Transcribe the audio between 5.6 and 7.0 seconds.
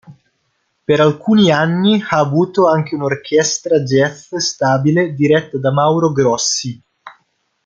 Mauro Grossi.